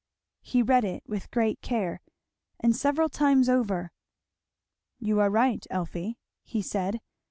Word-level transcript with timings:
He 0.41 0.63
read 0.63 0.83
it 0.83 1.03
with 1.05 1.29
great 1.29 1.61
care, 1.61 2.01
and 2.59 2.75
several 2.75 3.07
times 3.07 3.47
over. 3.47 3.91
"You 4.97 5.19
are 5.19 5.29
right, 5.29 5.63
Elfie," 5.69 6.17
he 6.41 6.63
said. 6.63 7.01